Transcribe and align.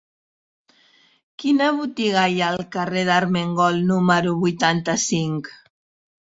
Quina 1.43 1.67
botiga 1.81 2.23
hi 2.35 2.41
ha 2.45 2.47
al 2.53 2.63
carrer 2.77 3.03
d'Armengol 3.11 3.79
número 3.93 4.35
vuitanta-cinc? 4.47 5.55